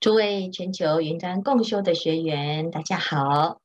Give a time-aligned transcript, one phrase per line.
[0.00, 3.60] 诸位全球云端共修的学员，大家好！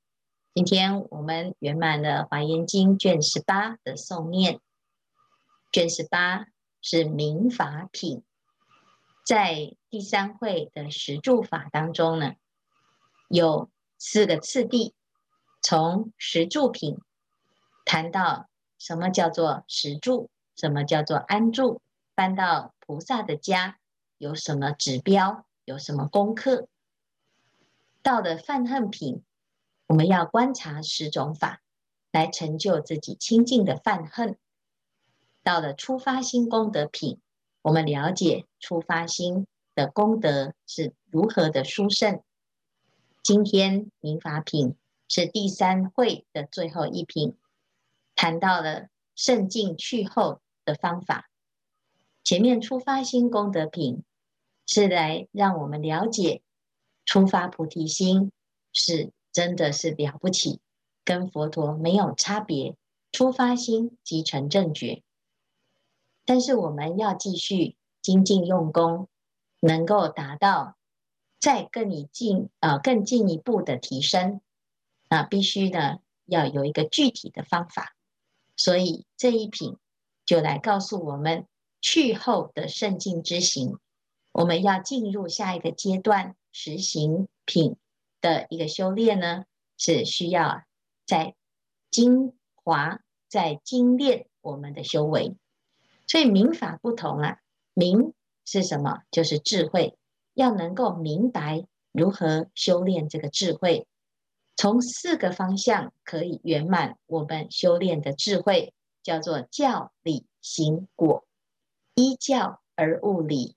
[0.54, 4.60] 今天我们圆满了《华严经》卷十八的诵念。
[5.72, 6.48] 卷十八
[6.82, 8.22] 是明法品，
[9.26, 12.34] 在第三会的十住法当中呢，
[13.30, 14.94] 有四个次第，
[15.62, 16.98] 从十住品
[17.86, 21.82] 谈到什么叫做十住，什么叫做安住，
[22.14, 23.78] 搬到菩萨的家
[24.18, 25.46] 有什么指标。
[25.66, 26.68] 有什么功课？
[28.04, 29.24] 到了犯恨品，
[29.88, 31.64] 我们要观察十种法，
[32.12, 34.38] 来成就自己清净的犯恨。
[35.42, 37.20] 到了初发心功德品，
[37.64, 42.22] 我们了解初发心的功德是如何的殊胜。
[43.24, 44.76] 今天明法品
[45.10, 47.36] 是第三会的最后一品，
[48.16, 51.28] 谈到了胜进去后的方法。
[52.24, 54.04] 前面初发心功德品。
[54.66, 56.42] 是来让我们了解，
[57.06, 58.32] 初发菩提心
[58.74, 60.60] 是真的是了不起，
[61.04, 62.76] 跟佛陀没有差别。
[63.12, 65.02] 初发心即成正觉，
[66.26, 69.08] 但是我们要继续精进用功，
[69.62, 70.76] 能够达到
[71.40, 74.42] 再更一进呃更进一步的提升，
[75.08, 77.96] 那必须呢要有一个具体的方法。
[78.58, 79.78] 所以这一品
[80.26, 81.48] 就来告诉我们
[81.80, 83.80] 去后的圣境之行。
[84.36, 87.78] 我们要进入下一个阶段，实行品
[88.20, 89.46] 的一个修炼呢，
[89.78, 90.64] 是需要
[91.06, 91.36] 在
[91.90, 95.38] 精华、在精炼我们的修为。
[96.06, 97.38] 所以明法不同啊，
[97.74, 98.14] 明
[98.44, 99.04] 是什么？
[99.10, 99.98] 就是智慧，
[100.34, 103.88] 要能够明白如何修炼这个智慧。
[104.58, 111.26] 从四个方向可以圆满我们修炼的智慧，叫做教、理、行、果，
[111.94, 113.56] 依教而悟理。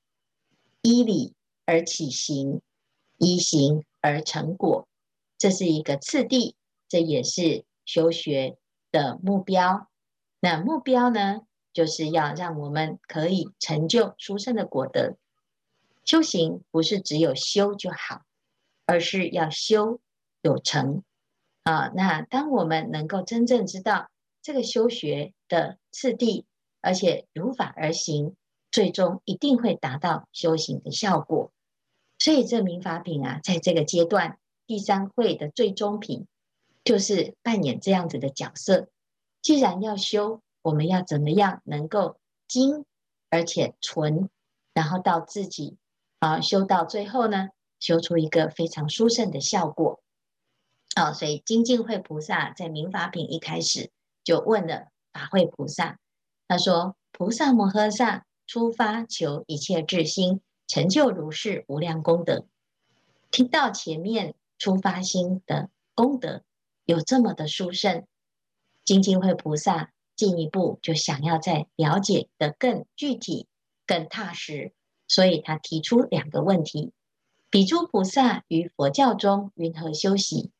[0.88, 1.34] 依理
[1.66, 2.62] 而起行，
[3.18, 4.88] 依行而成果，
[5.36, 6.56] 这是一个次第，
[6.88, 8.56] 这也是修学
[8.90, 9.86] 的目标。
[10.40, 11.42] 那目标呢，
[11.74, 15.18] 就是要让我们可以成就殊胜的果德。
[16.06, 18.22] 修行不是只有修就好，
[18.86, 20.00] 而是要修
[20.40, 21.02] 有成
[21.64, 21.92] 啊。
[21.94, 24.08] 那当我们能够真正知道
[24.40, 26.46] 这个修学的次第，
[26.80, 28.34] 而且如法而行。
[28.70, 31.50] 最终一定会达到修行的效果，
[32.18, 36.26] 所以这明法品啊，在这个阶段第三会的最终品，
[36.84, 38.88] 就是扮演这样子的角色。
[39.40, 42.84] 既然要修，我们要怎么样能够精
[43.30, 44.28] 而且纯，
[44.74, 45.78] 然后到自己
[46.18, 47.48] 啊修到最后呢，
[47.80, 50.02] 修出一个非常殊胜的效果。
[50.94, 53.90] 啊，所以精进会菩萨在明法品一开始
[54.24, 55.98] 就问了法会菩萨，
[56.46, 62.46] 他说：“菩萨摩诃萨。”出发求一切智心，成就如是无量功德。
[63.30, 66.42] 听到前面出发心的功德
[66.86, 68.06] 有这么的殊胜，
[68.86, 73.46] 精进会菩萨进一步就想要再了解得更具体、
[73.86, 74.72] 更踏实，
[75.06, 76.92] 所以他提出两个问题：
[77.50, 80.50] 比诸菩萨于佛教中云何修习？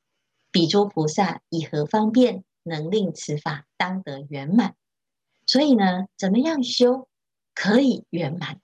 [0.50, 4.76] 比诸菩萨以何方便能令此法当得圆满？
[5.46, 7.07] 所以呢，怎么样修？
[7.58, 8.60] 可以圆满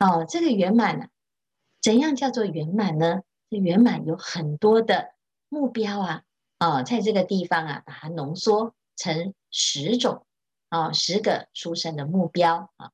[0.00, 1.06] 哦，这个圆满呢，
[1.80, 3.22] 怎样叫做圆满呢？
[3.48, 5.12] 这圆满有很多的
[5.48, 6.22] 目标啊，
[6.58, 10.26] 哦，在这个地方啊，把它浓缩成十种
[10.68, 12.90] 哦，十个殊胜的目标啊，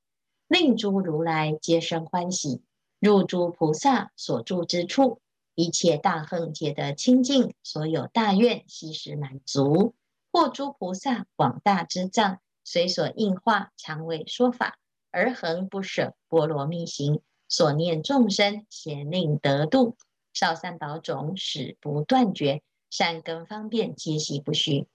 [0.47, 2.61] 令诸如来皆生欢喜，
[2.99, 5.23] 入诸菩萨所住之处，
[5.55, 9.95] 一切大恨皆得清净，所有大愿悉时满足，
[10.31, 14.77] 或诸菩萨广大之藏，随所应化，常为说法。
[15.11, 19.97] 而恒不舍波罗蜜行，所念众生咸令得度，
[20.33, 24.87] 绍三宝种始不断绝，善根方便皆悉不虚。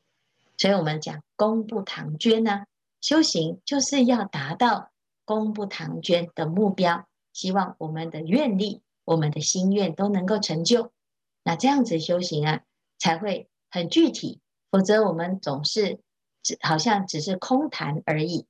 [0.57, 2.65] 所以，我们讲功不唐捐呢、
[3.01, 4.91] 修行就是要达到
[5.25, 7.07] 功不唐捐的目标。
[7.33, 10.93] 希望我们的愿力、我们的心愿都能够成就。
[11.43, 12.61] 那这样子修行啊，
[12.97, 14.39] 才会很具体。
[14.71, 15.99] 否则，我们总是
[16.41, 18.45] 只好像只是空谈而已。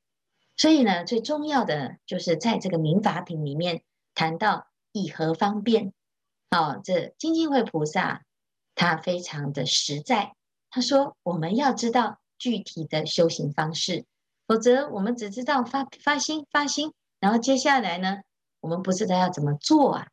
[0.58, 5.94] 所以呢，最重要的就是在这个民法品里面谈到以何方便。
[6.52, 8.24] 哦，这精进会菩萨
[8.76, 10.36] 他非常的实在，
[10.70, 14.06] 他说我们要知道具体的修行方式，
[14.48, 18.20] 否则我们只知道发发心发心，然后接下来呢，
[18.62, 20.08] 我们不知道要怎么做啊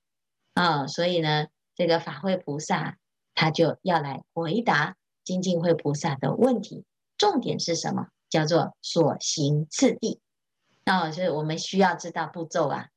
[0.54, 1.46] 啊，所以呢，
[1.76, 2.96] 这个法会菩萨
[3.34, 6.84] 他就要来回答精进会菩萨的问题，
[7.16, 8.08] 重点是什么？
[8.28, 10.18] 叫做所行次第。
[10.84, 12.88] 那、哦、就是我们需要知道步骤啊，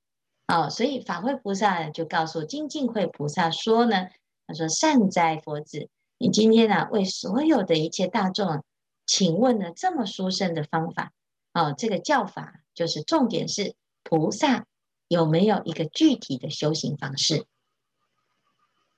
[0.47, 4.07] 哦，所以法会菩萨就告诉精进会菩萨说呢，
[4.47, 8.63] 他说：“善哉，佛子，你今天呢、啊、为所有的一切大众，
[9.05, 11.11] 请问了这么殊胜的方法，
[11.53, 14.65] 哦，这个教法就是重点是菩萨
[15.07, 17.45] 有没有一个具体的修行方式？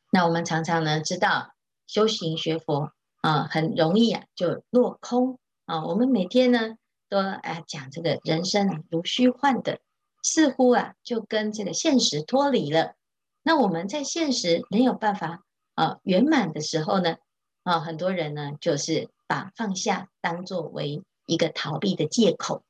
[0.10, 1.54] 那我们常常呢知道
[1.88, 5.40] 修行学佛啊，很容易啊就落空。
[5.66, 6.78] 啊，我们每天呢
[7.10, 9.80] 都啊讲这个人生如虚幻的。”
[10.24, 12.96] 似乎啊，就跟这个现实脱离了。
[13.44, 17.16] 那我们在现实没有办法啊圆满的时候呢，
[17.64, 22.64] 啊，很多人呢就是把放下当作为一个逃避的借口。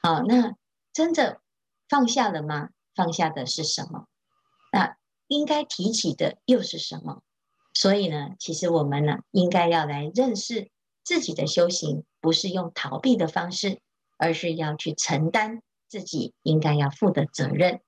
[0.00, 0.54] 好，那
[0.94, 1.42] 真的
[1.88, 2.70] 放下了吗？
[2.94, 4.06] 放下的是什么？
[4.72, 4.96] 那
[5.26, 7.20] 应该提起的又是什么？
[7.74, 10.70] 所以呢，其实我们呢，应该要来认识
[11.04, 13.78] 自己的修行，不是用逃避的方式，
[14.16, 15.62] 而是要去承担。
[15.88, 17.80] 自己应该要负的责任，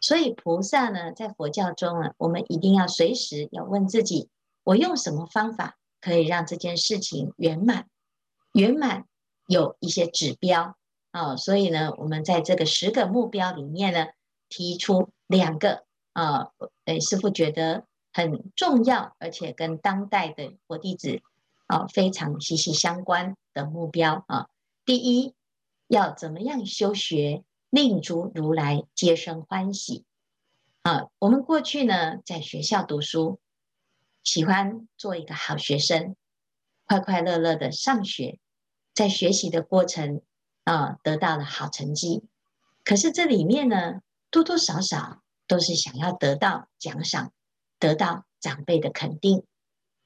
[0.00, 4.30] 所以菩萨呢，在佛教中啊，我们一定要随时要问自己：
[4.64, 7.86] 我用什么方法可以让这件事情圆满？
[8.52, 9.04] 圆满
[9.46, 10.78] 有一些指标
[11.10, 14.06] 啊、哦，所以呢，我们在这个十个目标里面呢，
[14.48, 15.84] 提出两个
[16.14, 16.52] 啊，
[16.86, 17.84] 诶，师父觉得
[18.14, 21.20] 很重要，而且跟当代的佛弟子
[21.66, 24.48] 啊非常息息相关的目标啊，
[24.84, 25.34] 第一。
[25.88, 30.04] 要怎么样修学，令诸如来皆生欢喜
[30.82, 31.10] 啊！
[31.20, 33.38] 我们过去呢，在学校读书，
[34.24, 36.16] 喜欢做一个好学生，
[36.86, 38.40] 快快乐乐的上学，
[38.94, 40.22] 在学习的过程
[40.64, 42.24] 啊，得到了好成绩。
[42.82, 44.00] 可是这里面呢，
[44.32, 47.32] 多多少少都是想要得到奖赏，
[47.78, 49.44] 得到长辈的肯定，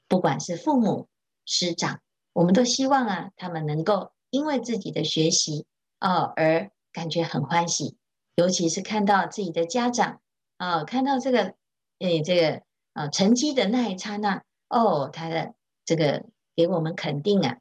[0.09, 1.09] 不管是父母、
[1.47, 5.67] 师长，我们都希望啊，他们能够因为自己的学习。
[6.03, 7.99] 哦，而感觉很欢喜，
[8.35, 10.23] 尤其是看到自己的家长
[10.57, 11.57] 啊、哦，看到这个
[11.99, 12.63] 诶，这个
[12.95, 15.53] 啊、成绩的那一刹那，哦，他的
[15.85, 16.25] 这个
[16.57, 17.59] 给我们肯定啊，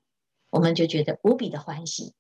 [0.50, 2.14] 我们就觉得无比的欢喜。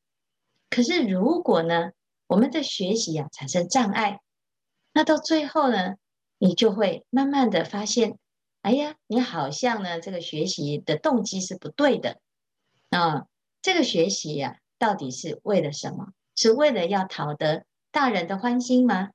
[0.69, 1.92] 可是如果呢，
[2.28, 4.19] 我们的学习啊产生障碍，
[4.92, 5.96] 那到最后呢，
[6.38, 8.19] 你就会慢慢的发现，
[8.62, 12.19] 哎呀，你好像呢这个学习的动机是不对的
[12.89, 13.25] 啊、
[13.62, 14.59] 这个学习呀、啊。
[14.80, 16.13] 到底是为了什么？
[16.38, 19.09] 是为了要讨得大人的欢心吗？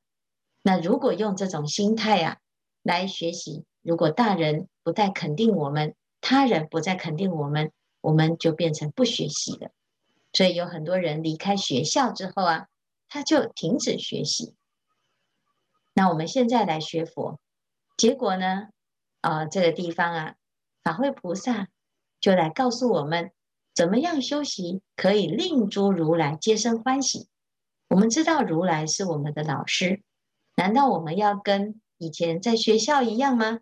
[0.60, 2.36] 那如果用这种心态啊
[2.82, 7.72] 来学习，如果大人不再肯定我们，他人不再肯定我们，
[8.02, 9.70] 我们就变成不学习了。
[10.34, 12.66] 所以有很多人离开学校之后啊，
[13.08, 14.54] 他就停止学习。
[15.94, 17.40] 那我们现在来学佛，
[17.96, 18.68] 结果呢？
[19.22, 20.34] 啊、这个地方啊，
[20.82, 21.68] 法会菩萨
[22.20, 23.30] 就来告诉我们。
[23.74, 27.26] 怎么样修习可以令诸如来皆生欢喜？
[27.88, 30.02] 我们知道如来是我们的老师，
[30.56, 33.58] 难道我们要跟以前在学校一样吗？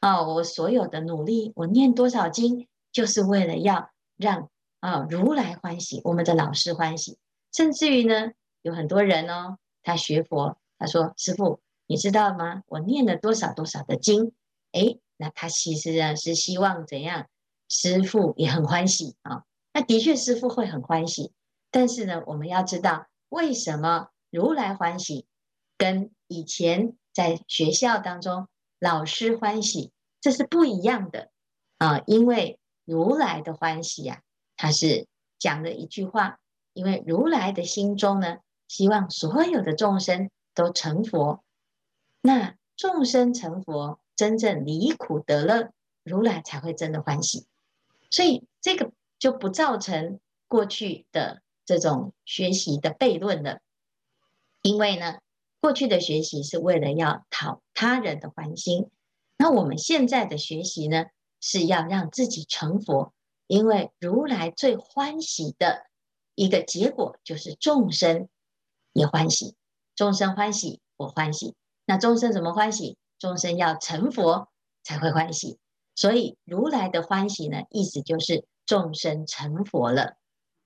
[0.00, 4.50] 啊，我所有的努力，我念多少经，就是为了要让
[4.80, 7.18] 啊如来欢喜，我们的老师欢喜。
[7.52, 8.32] 甚至于呢，
[8.62, 12.62] 有很多人哦，他学佛，他说：“师父，你知道吗？
[12.66, 14.32] 我念了多少多少的经？
[14.72, 17.28] 诶，那他其实呢是希望怎样？
[17.68, 19.44] 师父也很欢喜啊。”
[19.74, 21.32] 那的确，师父会很欢喜，
[21.70, 25.26] 但是呢，我们要知道为什么如来欢喜，
[25.78, 28.48] 跟以前在学校当中
[28.78, 31.30] 老师欢喜，这是不一样的
[31.78, 32.02] 啊。
[32.06, 34.20] 因为如来的欢喜呀，
[34.56, 35.06] 他是
[35.38, 36.38] 讲了一句话，
[36.74, 41.42] 因为如来的心中呢，希望所有的众生都成佛，
[42.20, 45.72] 那众生成佛，真正离苦得乐，
[46.04, 47.46] 如来才会真的欢喜。
[48.10, 48.92] 所以这个。
[49.22, 53.60] 就不造成过去的这种学习的悖论了，
[54.62, 55.20] 因为呢，
[55.60, 58.90] 过去的学习是为了要讨他人的欢心，
[59.36, 61.04] 那我们现在的学习呢，
[61.40, 63.14] 是要让自己成佛，
[63.46, 65.86] 因为如来最欢喜的
[66.34, 68.28] 一个结果就是众生
[68.92, 69.54] 也欢喜，
[69.94, 72.96] 众生欢喜，我欢喜，那众生怎么欢喜？
[73.20, 74.48] 众生要成佛
[74.82, 75.58] 才会欢喜，
[75.94, 78.44] 所以如来的欢喜呢，意思就是。
[78.66, 80.16] 众生成佛了，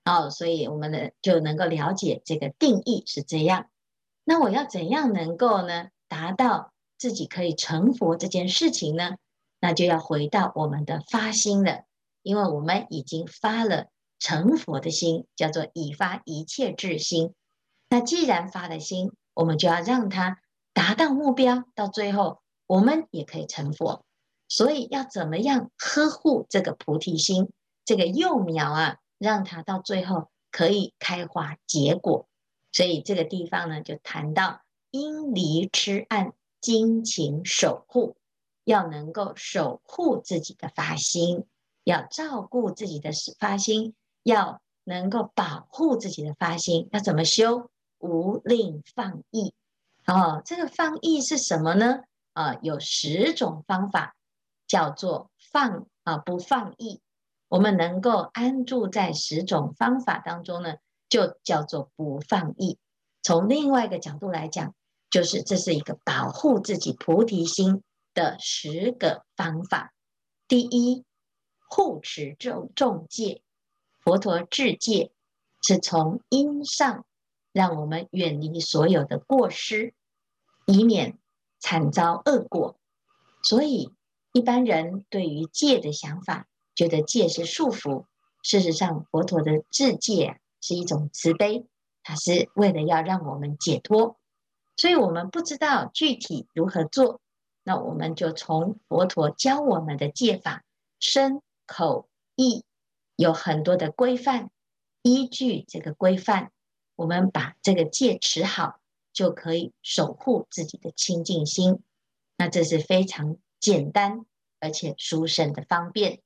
[0.05, 3.67] 哦，所以我们呢就能够了解这个定义是这样。
[4.23, 9.15] 那我要怎样能够呢达到自己可以成佛这件事情呢？
[9.59, 11.83] 那就要回到我们的发心了，
[12.21, 13.87] 因为我们已经发了
[14.19, 17.33] 成佛的心，叫做已发一切智心。
[17.89, 20.37] 那既然发了心，我们就要让它
[20.73, 24.03] 达到目标，到最后我们也可以成佛。
[24.49, 27.49] 所以要怎么样呵护这个菩提心？
[27.87, 32.27] 这个幼苗啊，让它到最后可以开花结果，
[32.73, 38.17] 所以这个地方呢，就谈到因离痴暗，精勤守护，
[38.65, 41.45] 要能够守护自己的发心，
[41.85, 46.89] 要照顾自己的发心，要能够保护自己的发心。
[46.91, 47.71] 要怎么修？
[47.99, 49.53] 无吝放逸。
[50.05, 52.01] 哦，这个放逸是什么呢？
[52.33, 54.13] 啊，有十种方法，
[54.67, 56.99] 叫做放啊，不放逸。
[57.49, 60.75] 我们能够安住在十种方法当中呢，
[61.07, 62.77] 就叫做不放逸。
[63.23, 64.73] 从另外一个角度来讲，
[65.09, 69.93] 就是这是一个保护自己菩提心的十个方法。
[70.47, 71.05] 第一，
[71.67, 73.41] 护持众众戒，
[73.99, 75.11] 佛陀制戒
[75.61, 77.05] 是从因上
[77.51, 79.93] 让我们远离所有的过失，
[80.65, 81.17] 以免
[81.59, 82.77] 惨遭恶果。
[83.43, 83.93] 所以
[84.31, 88.05] 一般人对于戒的想法，觉得戒是束缚，
[88.43, 91.65] 事实上，佛陀的制戒是一种慈悲，
[92.03, 94.19] 它是为了要让我们解脱。
[94.75, 97.19] 所以，我们不知道具体如何做，
[97.63, 100.63] 那我们就从佛陀教我们的戒法，
[100.99, 102.63] 身、口、意
[103.15, 104.51] 有很多的规范，
[105.01, 106.51] 依据这个规范，
[106.95, 108.79] 我们把这个戒持好，
[109.11, 111.81] 就可以守护自己的清净心。
[112.37, 114.27] 那这是非常简单
[114.59, 116.21] 而且殊胜的方便。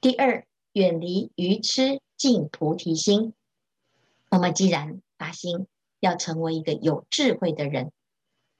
[0.00, 3.32] 第二，远离愚痴，净菩提心。
[4.30, 5.66] 我们既然发心
[6.00, 7.92] 要成为一个有智慧的人，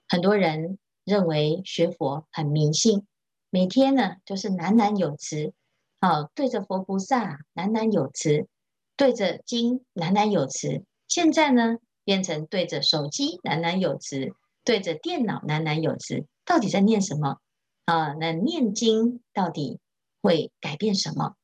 [0.08, 3.06] 很多人认为学佛很迷信，
[3.50, 5.52] 每天呢就是喃喃有词，
[6.00, 8.48] 啊，对着佛菩萨喃喃有词，
[8.96, 10.84] 对着经喃喃有词。
[11.06, 17.38] 现在呢变成对着手机喃喃有词，对着电脑喃喃有词，到底在念什么？
[17.84, 19.78] 啊，那念经到底？
[20.26, 21.36] 会改变什么？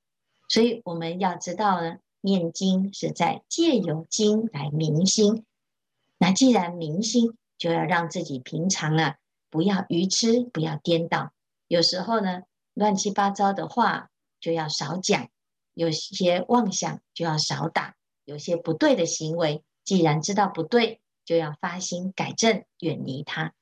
[0.48, 5.46] 所以我们要知道呢，念经是在借由经来明心。
[6.18, 9.16] 那既然明心，就要让自己平常啊，
[9.50, 11.32] 不要愚痴，不要颠倒。
[11.68, 12.42] 有时候呢，
[12.74, 14.10] 乱七八糟的话
[14.40, 15.28] 就要少讲，
[15.74, 23.54] 有些妄想就要少打，有些不对的行为，既然知道不对，就要发心改正，远离它。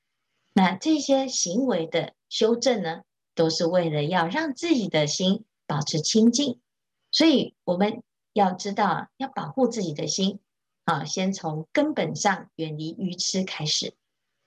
[0.53, 3.03] 那这些行为的修正呢，
[3.40, 6.61] 都是为了要让自己的心保持清净，
[7.11, 8.02] 所以我们
[8.35, 10.40] 要知道，要保护自己的心
[10.85, 13.94] 啊，先从根本上远离愚痴开始。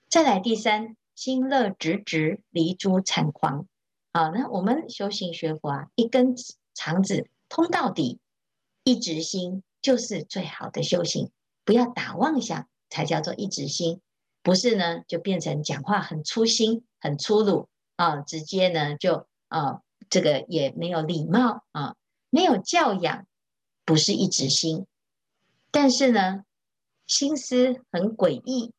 [0.08, 3.64] 再来第三，心乐直直，离诸谄誑。
[4.12, 6.36] 好，那我们修行学佛啊，一根
[6.72, 8.20] 肠子通到底，
[8.84, 11.32] 一直心就是最好的修行。
[11.64, 14.00] 不要打妄想，才叫做一直心。
[14.44, 17.68] 不是呢，就变成讲话很粗心、很粗鲁。
[17.96, 21.96] 啊，直接呢就啊，这个也没有礼貌啊，
[22.30, 23.26] 没有教养，
[23.84, 24.86] 不是一直心。
[25.70, 26.44] 但是呢，
[27.06, 28.72] 心思很诡异，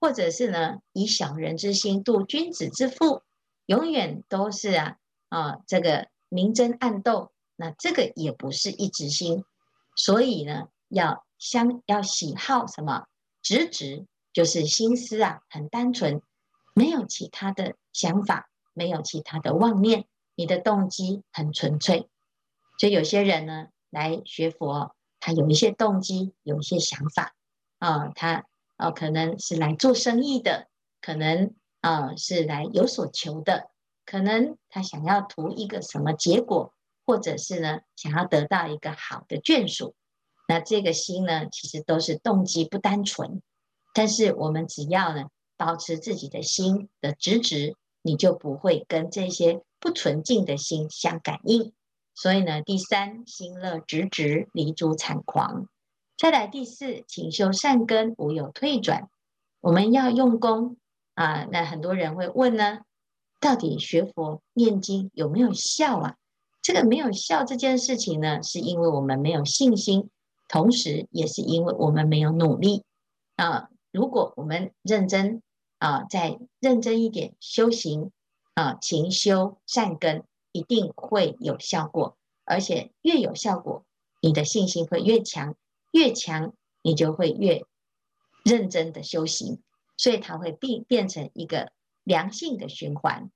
[0.00, 3.22] 或者是呢以小人之心度君子之腹，
[3.66, 4.96] 永远都是啊
[5.28, 9.44] 啊这个明争暗斗，那这个也不是一直心。
[9.96, 13.06] 所以呢，要相要喜好什么
[13.42, 16.22] 直直，就是心思啊很单纯，
[16.74, 18.48] 没有其他的想法。
[18.74, 22.08] 没有其他的妄念，你的动机很纯粹。
[22.78, 27.34] 所以有些人呢来学佛，他有一些动机，有一些想法
[27.78, 28.44] 啊，他
[28.76, 30.68] 啊可能是来做生意的，
[31.00, 33.70] 可能啊是来有所求的，
[34.04, 36.74] 可能他想要图一个什么结果，
[37.04, 39.94] 或者是呢想要得到一个好的眷属。
[40.48, 43.42] 那这个心呢，其实都是动机不单纯。
[43.94, 45.26] 但是我们只要呢
[45.56, 47.76] 保持自己的心的直直。
[48.02, 51.72] 你就不会跟这些不纯净的心相感应，
[52.14, 55.66] 所以呢，第三，心乐直直，离诸谄誑。
[56.18, 59.08] 再来第四，勤修善根，无有退转。
[59.60, 60.76] 我们要用功
[61.14, 61.44] 啊。
[61.50, 62.80] 那很多人会问呢，
[63.40, 66.16] 到底学佛念经有没有效啊？
[66.60, 70.10] 这个没有效这件事情呢，是因为我们没有信心，
[70.48, 72.84] 同时也是因为我们没有努力
[73.36, 73.68] 啊。
[73.92, 75.40] 如果我们认真。
[75.82, 78.12] 啊，再认真一点修行
[78.54, 80.22] 啊，勤修善根，
[80.52, 82.16] 一定会有效果。
[82.44, 83.84] 而且越有效果，
[84.20, 85.56] 你的信心会越强，
[85.90, 87.64] 越强你就会越
[88.44, 89.60] 认真的修行，
[89.96, 91.72] 所以它会变变成一个
[92.04, 93.32] 良性的循环。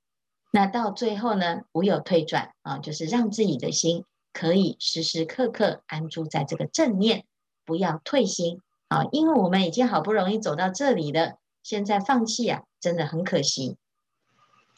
[0.53, 7.25] 那到最后呢，无有退转啊，就是让自己的心可以时时刻刻安住在这个正念，
[7.65, 11.39] 不要退心啊，因为我们已经好不容易走到这里了。
[11.67, 13.75] 现在放弃啊，真的很可惜。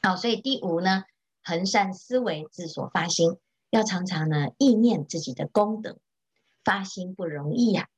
[0.02, 1.04] 好，所以第五呢，
[1.44, 3.38] 恒善思维，自所发心，
[3.70, 6.00] 要常常呢忆念自己的功德。
[6.64, 7.90] 发心不容易呀，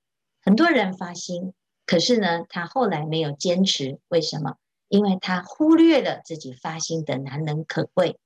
[0.42, 1.54] 很多人发心，
[1.86, 4.58] 可是呢，他后来没有坚持，为什么？
[4.90, 8.20] 因为他忽略了自己发心的难能可贵。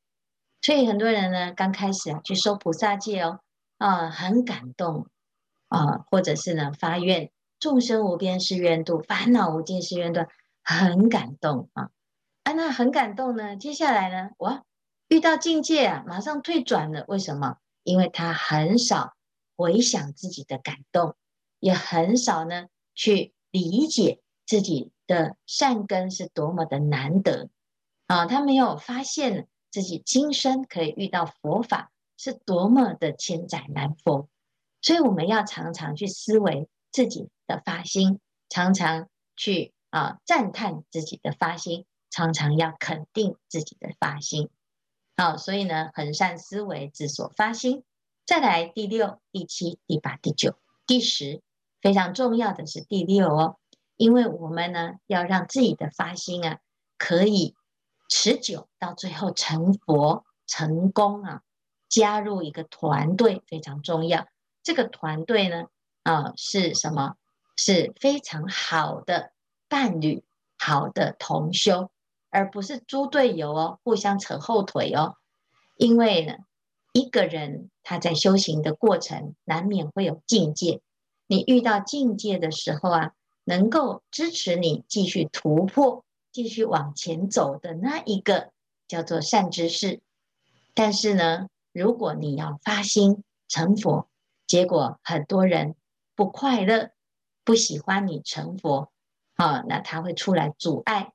[0.63, 3.39] 所以很多人呢，刚开始啊去收菩萨戒哦，
[3.77, 5.05] 啊，很感动
[5.67, 7.29] 啊，或者是呢发愿
[7.59, 10.27] 众生无边誓愿度，烦恼无尽誓愿断，
[10.65, 11.91] 很感动啊。
[12.43, 14.65] 啊，那很感动呢，接下来呢，哇，
[15.07, 17.05] 遇到境界啊，马上退转了。
[17.07, 17.59] 为什么？
[17.83, 19.13] 因为他很少
[19.55, 21.15] 回想自己的感动，
[21.59, 23.31] 也很少呢去。
[23.51, 27.47] 理解自己的善根是多么的难得
[28.05, 28.25] 啊！
[28.25, 34.27] 他没有发现自己今生可以遇到佛法是多么的千载难逢，
[34.81, 38.19] 所以我们要常常去思维自己的发心，
[38.49, 39.07] 常常
[39.37, 44.49] 去啊赞叹自己的发心，常常要肯定自己的发心。
[45.15, 47.85] 好，所以呢，恒善思维自所发心。
[48.25, 51.41] 再来第六、第七、第八、第九、第十。
[51.81, 53.57] 非常重要的是第六哦，
[53.95, 56.59] 因为我们呢要让自己的发心啊
[56.97, 57.55] 可以
[58.09, 61.41] 持久到最后成佛成功啊，
[61.87, 64.27] 加入一个团队非常重要。
[64.61, 65.67] 这个团队呢
[66.03, 67.15] 啊是什么？
[67.55, 69.31] 是非常好的
[69.75, 70.23] 伴侣，
[70.57, 71.89] 好的同修，
[72.29, 75.17] 而不是猪队友哦，互相扯后腿哦。
[75.75, 76.37] 因为呢，
[76.93, 80.79] 一个人他在修行的过程难免会有境界。
[81.27, 83.11] 你遇到境界的时候啊，
[83.43, 88.51] 能够支持你继续突破、继续往前走的那一个
[88.87, 89.99] 叫做善知识。
[90.73, 94.07] 但是呢，如果你要发心成佛，
[94.47, 95.75] 结果很多人
[96.15, 96.91] 不快乐、
[97.43, 98.89] 不喜欢你成佛，
[99.35, 101.13] 啊，那他会出来阻碍。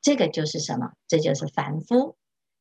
[0.00, 0.92] 这个就是什么？
[1.08, 2.16] 这就是凡夫。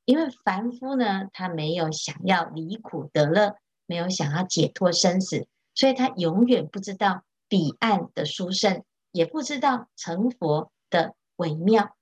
[0.06, 5.48] 因为凡夫呢，他没有想要离苦得乐，没有想要解脱生死。
[5.76, 11.96] 所以他永远不知道彼岸的殊胜，也不知道成佛的微妙。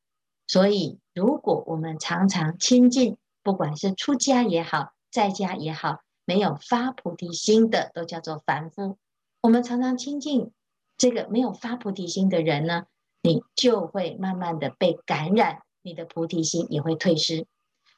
[0.47, 8.97] 所以，如果我们常常亲近，不管是出家也好，在家也好，没有发菩提心的，都叫做凡夫。
[9.41, 10.51] 我们常常亲近
[10.97, 12.86] 这个没有发菩提心的人呢，
[13.27, 17.45] 你就会慢慢的被感染，你的菩提心也会退失。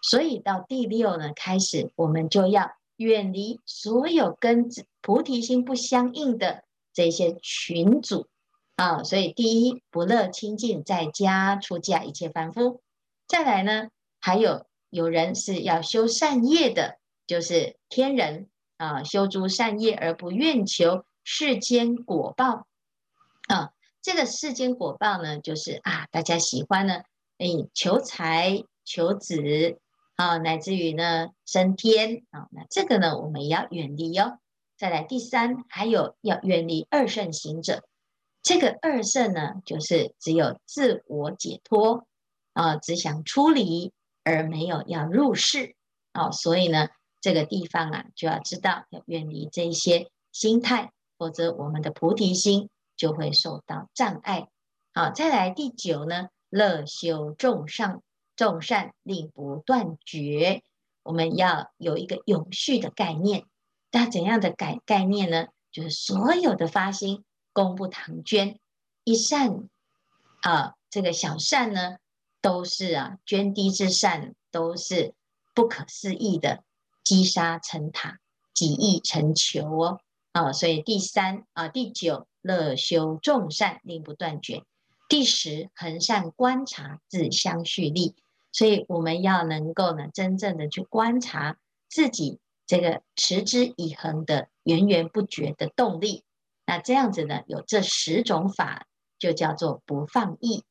[0.02, 2.72] 所以到第六呢，开始我们就要。
[3.00, 4.68] 远离所有跟
[5.02, 8.28] 菩提心不相应的这些群组
[8.76, 12.82] 啊，所以第一不乐亲近在家出家一切凡夫。
[13.26, 13.88] 再来呢，
[14.20, 22.68] 还有有人是要修善业的，就是天人啊，修诸善业而不愿求世间果报
[23.48, 23.72] 啊。
[24.02, 27.02] 这个世间果报呢，就是啊，大家喜欢呢，
[27.38, 29.80] 哎，求财求子。
[30.16, 34.38] 啊，乃至于呢升天啊，那这个呢我们也要远离哦。
[34.78, 37.86] 再来第三，还有要远离二圣行者。
[38.44, 42.06] 这个二圣呢，就是只有自我解脱
[42.52, 43.94] 啊，只想出离
[44.26, 45.74] 而没有要入世
[46.12, 46.32] 啊。
[46.32, 46.90] 所以呢，
[47.22, 54.48] 这个地方啊就要知道要远离这些心态，否则我们的菩提心就会受到障碍。
[54.94, 58.04] 好，再来第九呢，乐修众善。
[58.36, 60.64] 众善令不断绝，
[61.04, 63.44] 我们要有一个永续的概念。
[63.92, 65.48] 那怎样的概概念呢？
[65.74, 68.58] 就是所有的发心，功不唐捐，
[69.04, 69.68] 一善
[70.42, 71.98] 啊，这个小善呢，
[72.42, 75.14] 都是啊，涓滴之善，都是
[75.54, 76.64] 不可思议的，
[77.04, 78.20] 积沙成塔，
[78.54, 80.00] 几亿成球哦。
[80.32, 84.64] 啊，所以第三啊，第九乐修众善，令不断绝。
[85.08, 88.16] 第十恒善观察，自相续力。
[88.52, 96.24] 所以我们要能够呢，真正的去观察自己这个持之以恒的源源不绝的动力。
[96.66, 100.64] 那这样子呢，有这十种法，就叫做不放逸。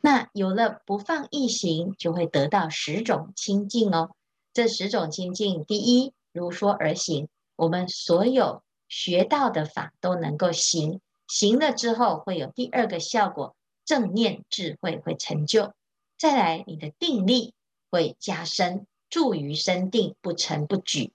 [0.00, 4.10] 那有了不放逸行，就会得到十种清净哦。
[4.52, 15.72] 这十种清净，第一，如说而行，我们所有学到的法都能够行，行了之后会有第二个效果，正念智慧会成就。
[16.18, 17.54] 再来，你的定力
[17.90, 21.10] 会加深，助于身定，不沉不举。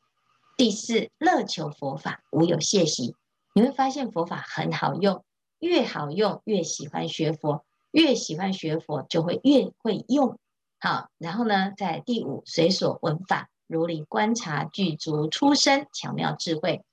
[0.57, 3.15] 第四，乐求佛法，无有懈习。
[3.53, 5.23] 你会发现佛法很好用，
[5.59, 10.39] 越好用越喜欢学佛，越喜欢学佛就会越会用。
[10.79, 16.83] 好，然后呢，在第五，随所闻法，如理观察，具足出生巧妙智慧。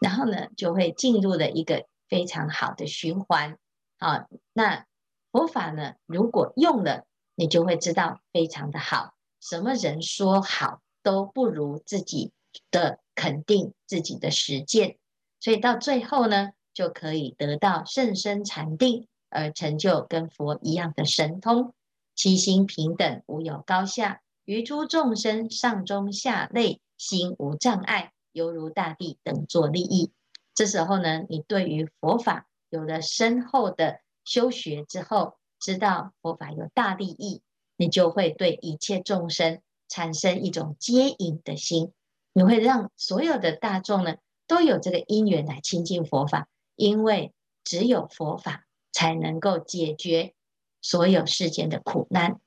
[0.00, 3.56] 然后呢，就会进入了一个非常好的循环。
[3.98, 4.84] 好，那
[5.30, 7.04] 佛法呢，如果用了。
[7.36, 12.32] 你就会知道非常的好，什么人说好都不如自己
[12.70, 14.98] 的肯定，自己的实践，
[15.40, 21.72] 所以到最后呢，就可以得到甚深禅定，而成就跟佛一样的神通，
[22.14, 30.12] 其心平等，无有高下，于诸众生上中下类，心无障碍，犹如大地等作利益。
[30.54, 37.42] 这时候呢，你对于佛法有了深厚的修学之后，知道佛法有大利益，
[37.76, 41.92] 你就会对一切众生产生一种接引的心，
[42.32, 44.16] 你会让所有的大众呢
[44.46, 47.32] 都有这个因缘来亲近佛法，因为
[47.64, 50.34] 只有佛法才能够解决
[50.82, 52.40] 所有世间的苦难。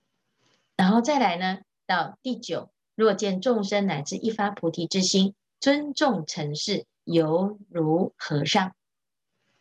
[0.76, 6.86] 然后再来呢，到第九，若见众生乃至一发菩提之心，尊重尘世。
[7.06, 8.76] 犹如和尚，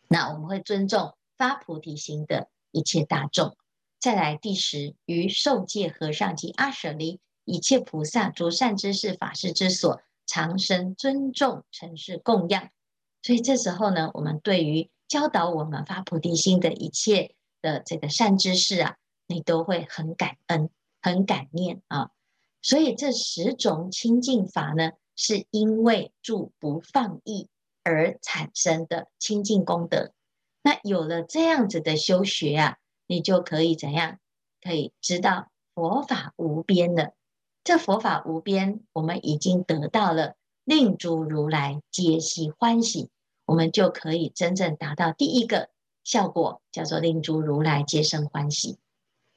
[0.07, 3.57] 那我们会尊重发菩提心的一切大众。
[3.99, 12.69] 再来第十，于受戒和尚及阿舍离一切菩萨诸善知识法师之所，常生尊重尘世供养。
[13.21, 18.95] 所以这时候呢，我们对于教导我们发菩提心的一切的这个善知识啊，
[19.27, 20.69] 你都会很感恩、
[21.01, 22.11] 很感念啊。
[22.61, 27.47] 所以这十种清净法呢，是因为住不放逸
[27.83, 30.11] 而产生的清净功德。
[30.61, 34.19] 那有了这样子的修学啊，你就可以怎样？
[34.61, 37.13] 可以知道佛法无边了。
[37.65, 43.09] 这佛法无边，我们已经得到了，令诸如来皆悉欢喜。
[43.45, 45.69] 我们就可以真正达到第一个
[46.05, 48.79] 效果，叫做令诸如来皆生欢喜。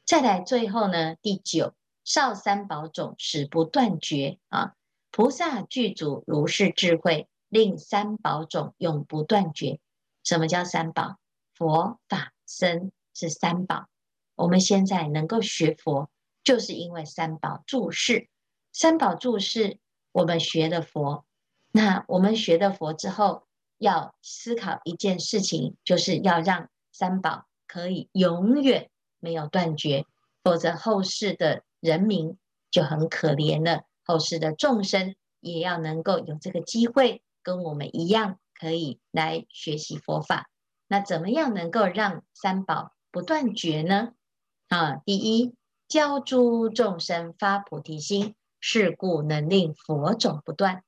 [0.04, 4.74] 再来最后呢，第九，少三宝种，使不断绝啊。
[5.16, 9.80] 菩萨具足如是智慧，令三宝种永不断绝。
[10.22, 11.16] 什么叫三宝？
[11.54, 13.86] 佛法僧是三宝。
[14.34, 16.10] 我们现在能够学佛，
[16.44, 18.28] 就是因为三宝住世。
[18.74, 19.78] 三宝住世，
[20.12, 21.24] 我们学了佛。
[21.72, 23.46] 那我们学了佛之后，
[23.78, 30.04] 要思考一件事情，就是要让三宝可以永远没有断绝，
[30.44, 32.36] 否则后世的人民
[32.70, 33.84] 就很可怜了。
[34.06, 40.48] 后世的众生也要能够有这个机会，跟我们一样，可以来学习佛法。
[40.86, 44.12] 那怎么样能够让三宝不断绝呢？
[44.68, 45.56] 啊，第一，
[45.88, 50.82] 教诸众生发菩提心，是故能令佛种不断；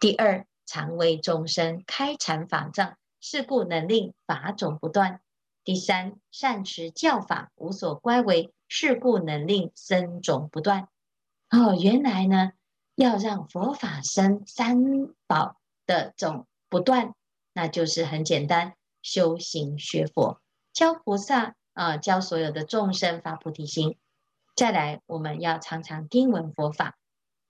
[0.00, 5.18] 第二，常为众生开阐法藏，是故能令法种不断；
[5.62, 10.88] 第三，善持教法，无所乖违，是故能令僧种不断。
[11.48, 12.50] 哦，原来呢，
[12.96, 14.76] 要让佛法生三
[15.28, 15.56] 宝
[15.86, 17.14] 的种不断，
[17.52, 20.40] 那就是很简单，修行学佛，
[20.72, 23.96] 教菩萨啊、教所有的众生发菩提心。
[24.56, 26.98] 再来，我们要常常听闻佛法，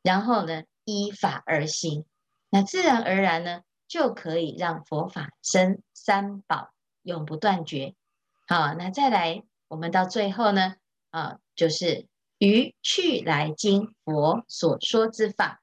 [0.03, 2.05] 然后呢，依法而行，
[2.51, 6.71] 那自然而然呢，就可以让佛法生三宝
[7.03, 7.95] 永不断绝。
[8.47, 10.77] 好，那再来，我们到最后呢，
[11.09, 12.07] 啊，就是。
[12.47, 15.61] 于去来经佛所说之法，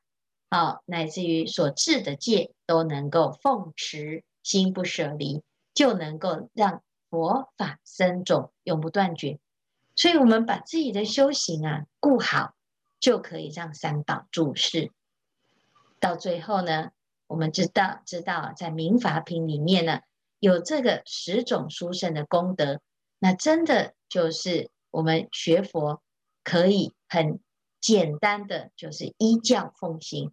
[0.50, 5.42] 好，乃至于所制的戒，都能够奉持，心不舍离，
[5.74, 9.40] 就能够让佛法生种永不断绝。
[9.96, 12.54] 所以，我们把自己的修行啊顾好，
[13.00, 14.92] 就可以让三宝住世。
[16.00, 16.92] 到最后呢，
[17.28, 20.02] 我们知道，知道在民法品里面呢，
[20.40, 22.82] 有这个十种殊胜的功德，
[23.20, 26.02] 那真的就是我们学佛。
[26.44, 27.40] 可以很
[27.80, 30.32] 简单的，就是依教奉行，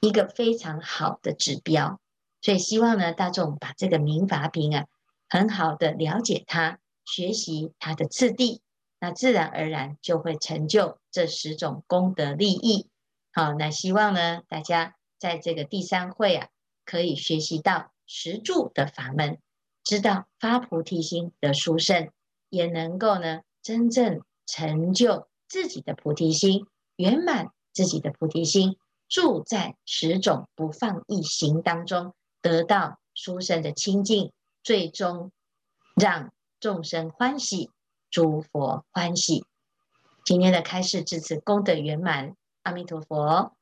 [0.00, 2.00] 一个非常好的指标。
[2.42, 4.86] 所以希望呢，大众把这个民法品啊，
[5.28, 8.60] 很好的了解它，学习它的次第，
[9.00, 12.88] 那自然而然就会成就这十种功德利益。
[13.32, 16.48] 好，那希望呢，大家在这个第三会啊，
[16.84, 19.38] 可以学习到十住的法门，
[19.82, 22.10] 知道发菩提心的殊胜，
[22.48, 24.22] 也能够呢，真正。
[24.46, 28.76] 成就自己的菩提心，圆满自己的菩提心，
[29.08, 34.32] 住在十种不放逸行当中，得到殊胜的清净，
[34.62, 35.32] 最终
[35.94, 37.70] 让众生欢喜，
[38.10, 39.44] 诸佛欢喜。
[40.24, 43.55] 今天的开示至此功德圆满，阿弥陀佛。